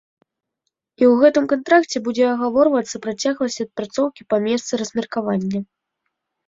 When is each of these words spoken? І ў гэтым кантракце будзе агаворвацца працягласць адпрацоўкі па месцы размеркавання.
І 1.01 1.05
ў 1.07 1.11
гэтым 1.23 1.45
кантракце 1.51 1.97
будзе 2.09 2.25
агаворвацца 2.31 3.03
працягласць 3.07 3.61
адпрацоўкі 3.67 4.21
па 4.35 4.45
месцы 4.49 4.71
размеркавання. 4.85 5.59